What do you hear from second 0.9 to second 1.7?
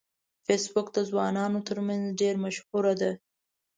د ځوانانو